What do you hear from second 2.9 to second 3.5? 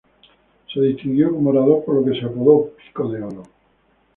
de Oro".